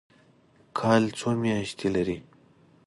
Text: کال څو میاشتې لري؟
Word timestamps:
کال 0.77 1.03
څو 1.17 1.29
میاشتې 1.41 1.87
لري؟ 1.95 2.17